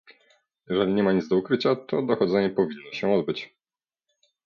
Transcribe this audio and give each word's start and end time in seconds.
Jeżeli 0.69 0.93
nie 0.93 1.03
ma 1.03 1.11
nic 1.11 1.27
do 1.27 1.35
ukrycia, 1.37 1.75
to 1.75 2.01
dochodzenie 2.01 2.49
powinno 2.49 2.91
się 2.91 3.13
odbyć 3.13 3.55